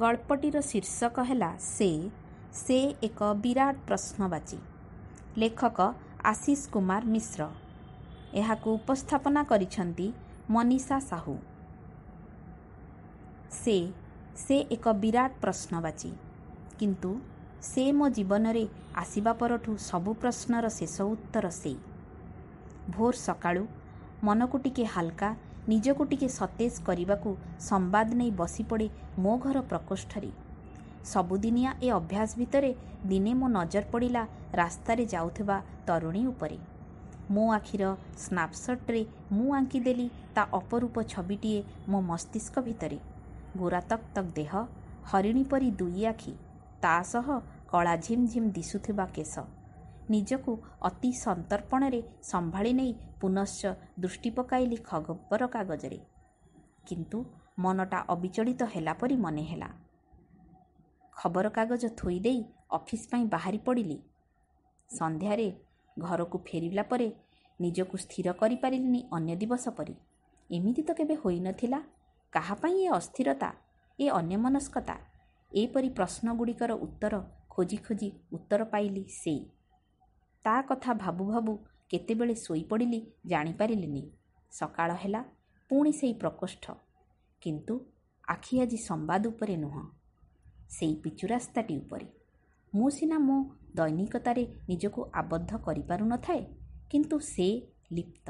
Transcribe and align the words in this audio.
ଗଳ୍ପଟିର 0.00 0.60
ଶୀର୍ଷକ 0.60 1.20
ହେଲା 1.20 1.48
ସେ 1.58 1.88
ସେ 2.52 2.76
ଏକ 3.02 3.22
ବିରାଟ 3.34 3.76
ପ୍ରଶ୍ନବାଚୀ। 3.86 4.58
ଲେଖକ 5.38 5.80
ଆଶିଷ 6.24 6.60
କୁମାର 6.72 7.02
ମିଶ୍ର। 7.04 7.48
ଏହାକୁ 8.34 8.68
ଉପସ୍ଥାପନା 8.74 9.42
କରିଛନ୍ତି 9.44 10.12
ମନୀଷା 10.50 10.98
ସାହୁ। 11.00 11.36
ସେ 13.50 13.76
ସେ 14.36 14.56
ଏକ 14.70 14.88
ବିରାଟ 14.88 15.32
ପ୍ରଶ୍ନବାଚୀ। 15.40 16.12
କିନ୍ତୁ 16.78 17.12
ସେ 17.62 17.92
ମୋ 17.92 18.08
ଜୀବନରେ 18.08 18.64
ଆସିବା 18.96 19.32
ପରଠୁ 19.32 19.72
ସବୁ 19.76 20.14
ପ୍ରଶ୍ନର 20.14 20.64
ଶେଷ 20.68 20.96
ଉତ୍ତର 21.02 21.46
ସେ। 21.50 21.74
ଭୋର 22.90 23.14
ସକାଳୁ 23.16 23.66
ମନକୁ 24.22 24.56
ଟିକେ 24.58 24.84
ହାଲକା 24.84 25.34
ନିଜକୁ 25.68 26.02
ଟିକେ 26.10 26.28
ସତେଜ 26.28 26.74
କରିବାକୁ 26.86 27.30
ସମ୍ବାଦ 27.68 28.08
ନେଇ 28.20 28.30
ବସିପଡ଼େ 28.40 28.88
ମୋ 29.24 29.32
ଘର 29.44 29.56
ପ୍ରକୋଷ୍ଠରେ। 29.70 30.30
ସବୁଦିନିଆ 31.04 31.70
ଏ 31.82 31.88
ଅଭ୍ୟାସ 31.98 32.30
ଭିତରେ 32.40 32.70
ଦିନେ 33.10 33.32
ମୋ 33.40 33.46
ନଜର 33.56 33.84
ପଡ଼ିଲା 33.92 34.22
ରାସ୍ତାରେ 34.60 35.04
ଯାଉଥିବା 35.14 35.56
ତରୁଣୀ 35.86 36.22
ଉପରେ। 36.32 36.58
ମୋ 37.34 37.44
ଆଖିର 37.52 37.84
ସ୍ନାପସଟ୍ରେ 38.24 39.02
ମୁଁ 39.32 39.48
ଆଙ୍କିଦେଲି 39.58 40.06
ତା 40.34 40.42
ଅପରୂପ 40.60 40.96
ଛବିଟିଏ 41.12 41.60
ମୋ 41.90 41.98
ମସ୍ତିଷ୍କ 42.10 42.54
ଭିତରେ। 42.68 42.98
ଗୋରା 43.56 43.80
ତକ୍ 43.90 44.06
ତକ୍ 44.14 44.30
ଦେହ 44.38 44.52
ହରିଣୀ 45.10 45.44
ପରି 45.50 45.68
ଦୁଇ 45.80 46.02
ଆଖି 46.12 46.34
ତା 46.82 46.94
ସହ 47.12 47.26
କଳା 47.72 47.94
ଝିମ୍ 48.04 48.24
ଝିମ୍ 48.32 48.48
ଦିଶୁଥିବା 48.56 49.06
କେଶ। 49.16 49.34
ନିଜକୁ 50.10 50.52
ଅତି 50.82 51.12
ସନ୍ତର୍ପଣରେ 51.12 52.02
ସମ୍ଭାଳି 52.22 52.72
ନେଇ 52.72 52.94
ପୁନଶ୍ଚ 53.20 53.74
ଦୃଷ୍ଟି 54.00 54.30
ପକାଇଲି 54.30 54.76
ଖବରକାଗଜରେ 54.76 56.00
କିନ୍ତୁ 56.88 57.24
ମନଟା 57.58 57.98
ଅବିଚଳିତ 58.08 58.62
ହେଲା 58.64 58.94
ପରି 58.94 59.16
ମନେ 59.16 59.42
ହେଲା। 59.42 59.68
ଖବରକାଗଜ 61.12 61.84
ଥୋଇ 61.96 62.18
ଦେଇ 62.20 62.40
ଅଫିସ 62.70 63.02
ପାଇଁ 63.10 63.24
ବାହାରି 63.24 63.58
ପଡ଼ିଲି। 63.58 63.98
ସନ୍ଧ୍ୟାରେ 64.90 65.48
ଘରକୁ 65.98 66.38
ଫେରିଲା 66.38 66.82
ପରେ 66.82 67.08
ନିଜକୁ 67.60 67.96
ସ୍ଥିର 67.96 68.32
କରିପାରିଲିନି 68.32 69.00
ଅନ୍ୟ 69.12 69.36
ଦିବସ 69.36 69.68
ପରି। 69.68 69.94
ଏମିତି 70.50 70.82
ତ 70.82 70.90
କେବେ 70.92 71.14
ହୋଇନଥିଲା 71.14 71.80
କାହା 72.32 72.54
ପାଇଁ 72.54 72.76
ଏ 72.84 72.88
ଅସ୍ଥିରତା 72.88 73.50
ଏ 73.98 74.08
ଅନ୍ୟମନସ୍କତା? 74.08 74.96
ଏପରି 75.52 75.88
ପ୍ରଶ୍ନଗୁଡ଼ିକର 75.88 76.72
ଉତ୍ତର 76.72 77.14
ଖୋଜି 77.50 77.76
ଖୋଜି 77.76 78.08
ଉତ୍ତର 78.32 78.64
ପାଇଲି 78.64 79.04
ସେଇ। 79.08 79.42
ତା 80.44 80.54
କଥା 80.62 80.92
ଭାବୁ 80.94 81.24
ଭାବୁ 81.32 81.52
କେତେବେଳେ 81.90 82.34
ଶୋଇପଡ଼ିଲି 82.34 83.00
ଜାଣିପାରିଲିନି। 83.26 84.02
ସକାଳ 84.52 84.90
ହେଲା 84.94 85.20
ପୁଣି 85.70 85.92
ସେଇ 85.92 86.14
ପ୍ରକୋଷ୍ଠ। 86.14 86.64
କିନ୍ତୁ 87.42 87.74
ଆଖି 88.28 88.54
ଆଜି 88.60 88.78
ସମ୍ବାଦ 88.88 89.22
ଉପରେ 89.26 89.56
ନୁହଁ 89.56 89.82
ସେଇ 90.70 90.94
ପିଚୁ 90.94 91.26
ରାସ୍ତାଟି 91.28 91.74
ଉପରେ। 91.76 92.06
ମୁଁ 92.72 92.88
ସିନା 92.90 93.18
ମୋ 93.18 93.36
ଦୈନିକତାରେ 93.74 94.44
ନିଜକୁ 94.68 95.00
ଆବଦ୍ଧ 95.14 95.50
କରିପାରୁନଥାଏ 95.66 96.42
କିନ୍ତୁ 96.90 97.16
ସେ 97.32 97.48
ଲିପ୍ତ। 97.92 98.28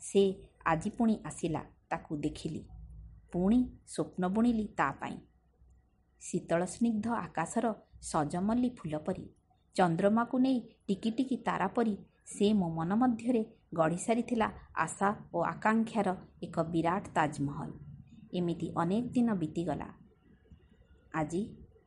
ସେ 0.00 0.22
ଆଜି 0.66 0.90
ପୁଣି 0.90 1.14
ଆସିଲା 1.24 1.62
ତାକୁ 1.90 2.12
ଦେଖିଲି 2.16 2.62
ପୁଣି 3.32 3.60
ସ୍ୱପ୍ନ 3.86 4.22
ବୁଣିଲି 4.28 4.66
ତା 4.78 4.88
ପାଇଁ। 5.00 5.16
ଶୀତଳ 6.22 6.60
ସ୍ନିଗ୍ଧ 6.64 7.06
ଆକାଶର 7.16 7.66
ସଜମଲ୍ଲି 8.02 8.70
ଫୁଲ 8.78 8.98
ପରି। 8.98 9.24
ଚନ୍ଦ୍ରମାକୁ 9.76 10.36
ନେଇ 10.38 10.58
ଟିକି 10.88 11.10
ଟିକି 11.10 11.36
ତାରା 11.46 11.68
ପରି 11.68 11.94
ସେ 12.26 12.46
ମୋ 12.52 12.68
ମନ 12.68 12.90
ମଧ୍ୟରେ 12.94 13.42
ଗଢ଼ି 13.74 13.98
ସାରିଥିଲା 13.98 14.48
ଆଶା 14.76 15.08
ଓ 15.34 15.38
ଆକାଂକ୍ଷାର 15.44 16.08
ଏକ 16.42 16.56
ବିରାଟ 16.68 17.04
ତାଜମହଲ। 17.14 17.70
ଏମିତି 18.32 18.66
ଅନେକ 18.76 19.04
ଦିନ 19.12 19.28
ବିତିଗଲା। 19.34 19.88
ଆଜି 21.14 21.42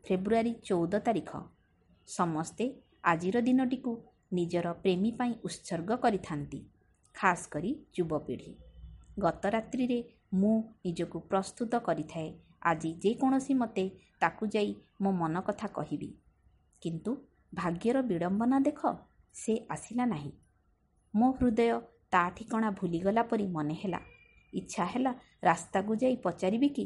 ଫେବୃଆରୀ 0.06 0.54
ଚଉଦ 0.64 0.94
ତାରିଖ। 1.00 1.32
ସମସ୍ତେ 2.08 2.66
ଆଜିର 3.04 3.38
ଦିନଟିକୁ 3.42 3.92
ନିଜର 4.34 4.68
ପ୍ରେମୀ 4.84 5.12
ପାଇଁ 5.12 5.34
ଉତ୍ସର୍ଗ 5.44 5.98
କରିଥାନ୍ତି 6.04 6.60
ଖାସ୍ 7.16 7.46
କରି 7.50 7.72
ଯୁବପିଢ଼ି। 7.98 8.52
ଗତ 9.20 9.44
ରାତ୍ରିରେ 9.48 10.00
ମୁଁ 10.34 10.56
ନିଜକୁ 10.86 11.18
ପ୍ରସ୍ତୁତ 11.30 11.74
କରିଥାଏ। 11.88 12.30
ଆଜି 12.62 12.90
ଯେକୌଣସି 13.04 13.54
ମତେ 13.54 13.86
ତାକୁ 14.20 14.44
ଯାଇ 14.48 14.72
ମୋ 15.02 15.12
ମନ 15.12 15.42
କଥା 15.42 15.68
କହିବି। 15.68 16.10
କିନ୍ତୁ 16.82 17.12
ଭାଗ୍ୟର 17.54 18.02
ବିଡ଼ମ୍ବନା 18.02 18.60
ଦେଖ 18.60 18.80
ସେ 19.34 19.66
ଆସିଲା 19.70 20.06
ନାହିଁ। 20.06 20.32
ମୋ 21.16 21.32
ହୃଦୟ 21.32 21.80
ତା 22.12 22.30
ଠିକଣା 22.30 22.72
ଭୁଲିଗଲା 22.72 23.24
ପରି 23.24 23.48
ମନେ 23.48 23.74
ହେଲା। 23.74 24.00
ଇଚ୍ଛା 24.54 24.86
ହେଲା 24.86 25.12
ରାସ୍ତାକୁ 25.44 25.96
ଯାଇ 25.96 26.16
ପଚାରିବି 26.16 26.70
କି? 26.70 26.86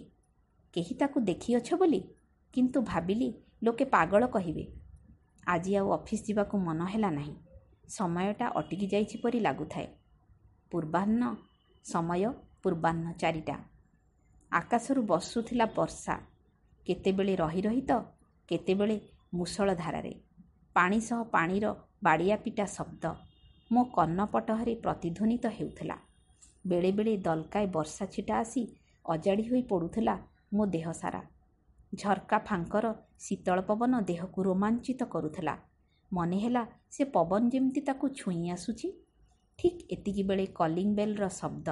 କେହି 0.73 0.93
ତାକୁ 0.95 1.19
ଦେଖିଅଛ 1.19 1.73
ବୋଲି? 1.73 2.01
କିନ୍ତୁ 2.53 2.81
ଭାବିଲି 2.81 3.33
ଲୋକେ 3.63 3.85
ପାଗଳ 3.85 4.27
କହିବେ। 4.27 4.67
ଆଜି 5.47 5.75
ଆଉ 5.75 5.91
ଅଫିସ 5.91 6.21
ଯିବାକୁ 6.25 6.57
ମନ 6.57 6.85
ହେଲା 6.85 7.09
ନାହିଁ। 7.09 7.35
ସମୟଟା 7.87 8.47
ଅଟିକି 8.55 8.87
ଯାଇଛି 8.87 9.17
ପରି 9.17 9.39
ଲାଗୁଥାଏ। 9.39 9.87
ପୂର୍ବାହ୍ନ 10.71 11.35
ସମୟ 11.85 12.31
ପୂର୍ବାହ୍ନ 12.63 13.13
ଚାରିଟା। 13.13 13.55
ଆକାଶରୁ 14.51 15.01
ବସୁଥିଲା 15.01 15.65
ବର୍ଷା। 15.65 16.15
କେତେବେଳେ 16.85 17.35
ରହି 17.35 17.61
ରହି 17.61 17.81
ତ 17.81 17.91
କେତେବେଳେ 18.47 18.99
ମୂଷଳ 19.33 19.73
ଧାରାରେ 19.73 20.13
ପାଣି 20.75 20.99
ସହ 21.01 21.23
ପାଣିର 21.31 21.73
ବାଡ଼ିଆ 22.03 22.35
ପିଟା 22.37 22.65
ଶବ୍ଦ 22.65 23.13
ମୋ 23.71 23.81
କର୍ଣ୍ଣପଟହରେ 23.93 24.73
ପ୍ରତିଧ୍ୱନିତ 24.75 25.45
ହେଉଥିଲା। 25.57 25.97
ବେଳେବେଳେ 26.67 27.13
ଦଲକାଏ 27.17 27.67
ବର୍ଷା 27.67 28.05
ଛିଟା 28.05 28.35
ଆସି 28.37 28.63
ଅଜାଡ଼ି 29.05 29.45
ହୋଇ 29.49 29.61
ପଡ଼ୁଥିଲା 29.61 30.15
ମୋ 30.53 30.65
ଦେହ 30.65 30.87
ସାରା। 30.93 31.21
ଝରକା 31.93 32.37
ଫାଙ୍କର 32.39 32.93
ଶୀତଳ 33.19 33.61
ପବନ 33.61 34.01
ଦେହକୁ 34.01 34.39
ରୋମାଞ୍ଚିତ 34.43 35.01
କରୁଥିଲା। 35.05 35.55
ମନେ 36.11 36.37
ହେଲା 36.39 36.63
ସେ 36.89 37.03
ପବନ 37.13 37.49
ଯେମିତି 37.49 37.81
ତାକୁ 37.81 38.05
ଛୁଇଁ 38.15 38.43
ଆସୁଛି। 38.51 38.87
ଠିକ୍ 39.59 39.81
ଏତିକି 39.91 40.23
ବେଳେ 40.23 40.45
କଲିଂ 40.53 40.89
ବେଲ୍ର 40.95 41.29
ଶବ୍ଦ 41.29 41.67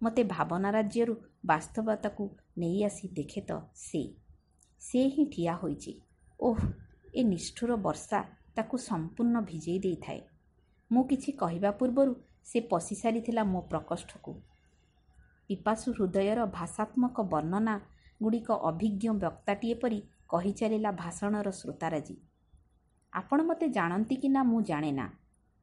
ମୋତେ 0.00 0.22
ଭାବନା 0.24 0.70
ରାଜ୍ୟରୁ 0.70 1.14
ବାସ୍ତବତାକୁ 1.46 2.24
ନେଇ 2.58 2.78
ଆସି 2.84 3.08
ଦେଖେ 3.08 3.40
ତ 3.40 3.58
ସେ। 3.74 4.02
ସେ 4.82 5.00
ହିଁ 5.08 5.24
ଠିଆ 5.26 5.54
ହୋଇଛି। 5.54 5.92
ଓଃ 6.40 6.60
ଏ 7.14 7.22
ନିଷ୍ଠୁର 7.22 7.76
ବର୍ଷା 7.76 8.20
ତାକୁ 8.54 8.76
ସମ୍ପୂର୍ଣ୍ଣ 8.78 9.40
ଭିଜେଇ 9.40 9.78
ଦେଇଥାଏ। 9.78 10.20
ମୁଁ 10.90 11.04
କିଛି 11.04 11.32
କହିବା 11.32 11.70
ପୂର୍ବରୁ 11.70 12.14
ସେ 12.44 12.60
ପଶି 12.60 12.94
ସାରିଥିଲା 12.94 13.44
ମୋ 13.44 13.60
ପ୍ରକୋଷ୍ଠକୁ। 13.60 14.32
ପିପାସୁ 15.48 15.92
ହୃଦୟର 15.92 16.46
ଭାଷାତ୍ମକ 16.46 17.20
ବର୍ଣ୍ଣନା 17.22 17.74
ଗୁଡ଼ିକ 18.22 18.50
ଅଭିଜ୍ଞ 18.62 19.14
ବକ୍ତାଟିଏ 19.18 19.74
ପରି 19.74 20.02
କହି 20.28 20.52
ଚାଲିଲା 20.52 20.90
ଭାଷଣର 20.92 21.50
ଶ୍ରୋତାରାଜି। 21.50 22.16
ଆପଣ 23.12 23.42
ମୋତେ 23.42 23.68
ଜାଣନ୍ତି 23.68 24.16
କି 24.16 24.28
ନା 24.28 24.42
ମୁଁ 24.42 24.62
ଜାଣେ 24.62 24.92
ନା 24.92 25.06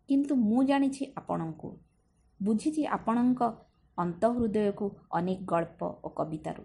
କିନ୍ତୁ 0.09 0.35
ମୁଁ 0.35 0.63
ଜାଣିଛି 0.63 1.13
ଆପଣଙ୍କୁ। 1.15 1.69
ବୁଝିଛି 2.41 2.85
ଆପଣଙ୍କ 2.85 3.41
ଅନ୍ତଃହୃଦୟକୁ 3.97 4.85
ଅନେକ 5.11 5.39
ଗଳ୍ପ 5.45 5.79
ଓ 6.03 6.09
କବିତାରୁ। 6.09 6.63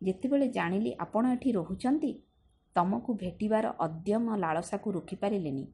ଯେତେବେଳେ 0.00 0.48
ଜାଣିଲି 0.48 0.92
ଆପଣ 0.98 1.32
ଏଠି 1.32 1.52
ରହୁଛନ୍ତି 1.52 2.10
ତମକୁ 2.76 3.14
ଭେଟିବାର 3.14 3.66
ଅଦ୍ୟମ 3.78 4.36
ଲାଳସାକୁ 4.36 4.92
ରୋକିପାରିଲେନି। 4.92 5.64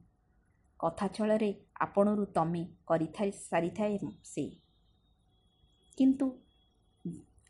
କଥା 0.79 1.07
ଛଳରେ 1.13 1.49
ଆପଣରୁ 1.79 2.25
ତମେ 2.35 2.61
କରିଥାଇ 2.87 3.31
ସାରିଥାଏ 3.39 3.95
ସେ। 4.25 4.43
କିନ୍ତୁ 5.97 6.27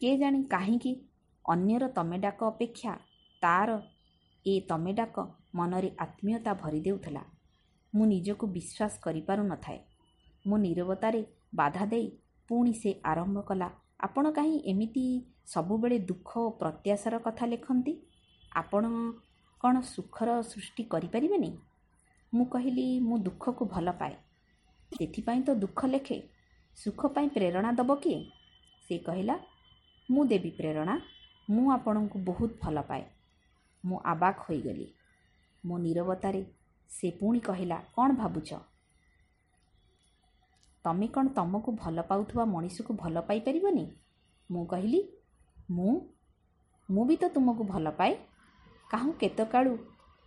କେ 0.02 0.12
ଜାଣି 0.18 0.40
କାହିଁକି 0.50 0.92
ଅନ୍ୟର 1.46 1.90
ତମେ 1.94 2.18
ଡାକ 2.20 2.40
ଅପେକ୍ଷା 2.48 2.94
ତାର 3.44 3.78
ଏ 4.46 4.56
ତମେ 4.70 4.92
ଡାକ 4.94 5.26
ମନରେ 5.56 5.90
ଆତ୍ମୀୟତା 5.98 6.52
ଭରି 6.54 6.80
ଦେଉଥିଲା। 6.82 7.24
ମୁଁ 7.94 8.06
ନିଜକୁ 8.06 8.46
ବିଶ୍ୱାସ 8.48 8.94
କରିପାରୁନଥାଏ 9.02 9.80
ମୋ 10.46 10.58
ନିରବତାରେ 10.58 11.22
ବାଧା 11.56 11.86
ଦେଇ 11.86 12.08
ପୁଣି 12.50 12.74
ସେ 12.74 12.92
ଆରମ୍ଭ 13.04 13.44
କଲା 13.50 13.68
ଆପଣ 14.00 14.32
କାହିଁ 14.32 14.58
ଏମିତି 14.66 15.04
ସବୁବେଳେ 15.48 15.98
ଦୁଃଖ 16.10 16.30
ଓ 16.40 16.50
ପ୍ରତ୍ୟାଶାର 16.62 17.20
କଥା 17.28 17.46
ଲେଖନ୍ତି? 17.46 17.94
ଆପଣ 18.52 18.84
କ'ଣ 19.64 19.82
ସୁଖର 19.82 20.42
ସୃଷ୍ଟି 20.42 20.84
କରିପାରିବେନି? 20.84 21.58
ମୁଁ 22.34 22.46
କହିଲି 22.46 23.00
ମୁଁ 23.00 23.18
ଦୁଃଖକୁ 23.20 23.66
ଭଲ 23.66 23.92
ପାଏ। 23.92 24.16
ସେଥିପାଇଁ 24.92 25.42
ତ 25.42 25.54
ଦୁଃଖ 25.54 25.88
ଲେଖେ। 25.88 26.30
ସୁଖ 26.78 27.08
ପାଇଁ 27.08 27.30
ପ୍ରେରଣା 27.30 27.72
ଦେବ 27.72 27.96
କିଏ? 27.96 28.20
ସେ 28.90 28.98
କହିଲା 28.98 29.40
ମୁଁ 30.10 30.26
ଦେବି 30.26 30.52
ପ୍ରେରଣା। 30.52 30.96
ମୁଁ 31.50 31.72
ଆପଣଙ୍କୁ 31.72 32.20
ବହୁତ 32.20 32.52
ଭଲ 32.62 32.82
ପାଏ। 32.82 33.06
ମୁଁ 33.86 34.00
ଆବାକ 34.06 34.40
ହୋଇଗଲି। 34.40 34.88
ମୋ 35.66 35.78
ନିରବତାରେ 35.78 36.46
ସେ 36.90 37.12
ପୁଣି 37.12 37.40
କହିଲା 37.40 37.78
କ'ଣ 37.96 38.16
ଭାବୁଛ? 38.16 38.54
ତମେ 40.86 41.08
କ'ଣ 41.08 41.28
ତମକୁ 41.28 41.72
ଭଲ 41.72 42.02
ପାଉଥିବା 42.02 42.46
ମଣିଷକୁ 42.46 42.94
ଭଲ 42.94 43.22
ପାଇପାରିବନି? 43.22 43.86
ମୁଁ 44.52 44.66
କହିଲି 44.66 45.02
ମୁଁ? 45.72 46.02
ମୁଁ 46.90 47.06
ବି 47.06 47.16
ତ 47.16 47.30
ତୁମକୁ 47.30 47.64
ଭଲ 47.64 47.92
ପାଏ। 47.92 48.18
କାହୁଁ 48.92 49.12
କେତେକାଳୁ 49.14 49.74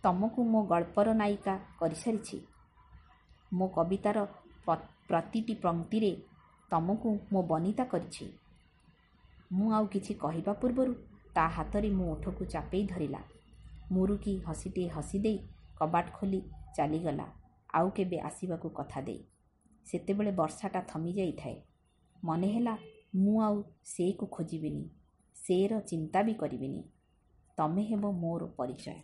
ତମକୁ 0.03 0.43
ମୋ 0.43 0.61
ଗଳ୍ପର 0.63 1.07
ନାୟିକା 1.13 1.53
କରିସାରିଛି। 1.79 2.37
ମୋ 3.51 3.67
କବିତାର 3.67 4.17
ପ୍ରତିଟି 5.09 5.53
ପଂକ୍ତିରେ 5.55 6.11
ତମକୁ 6.71 7.09
ମୋ 7.31 7.41
ବନିତା 7.43 7.85
କରିଛି। 7.85 8.25
ମୁଁ 9.51 9.67
ଆଉ 9.71 9.85
କିଛି 9.87 10.13
କହିବା 10.15 10.53
ପୂର୍ବରୁ 10.53 10.93
ତା 11.33 11.45
ହାତରେ 11.47 11.89
ମୋ 11.89 12.05
ଓଠକୁ 12.11 12.43
ଚାପେଇ 12.45 12.83
ଧରିଲା। 12.87 13.21
ମୁରୁକି 13.91 14.33
ହସିଟିଏ 14.39 14.87
ହସି 14.87 15.19
ଦେଇ 15.19 15.39
କବାଟ 15.79 16.07
ଖୋଲି 16.13 16.41
ଚାଲିଗଲା 16.75 17.27
ଆଉ 17.73 17.87
କେବେ 17.89 18.17
ଆସିବାକୁ 18.19 18.69
କଥା 18.69 19.01
ଦେଇ। 19.01 19.21
ସେତେବେଳେ 19.85 20.31
ବର୍ଷାଟା 20.31 20.81
ଥମି 20.87 21.11
ଯାଇଥାଏ। 21.13 21.57
ମନେ 22.23 22.47
ହେଲା 22.47 22.75
ମୁଁ 23.15 23.35
ଆଉ 23.41 23.57
ସେକୁ 23.85 24.25
ଖୋଜିବିନି 24.25 24.83
ସେର 25.35 25.79
ଚିନ୍ତା 25.87 26.19
ବି 26.21 26.33
କରିବିନି। 26.33 26.81
ତମେ 27.57 27.83
ହେବ 27.85 28.11
ମୋର 28.17 28.49
ପରିଚୟ। 28.57 28.97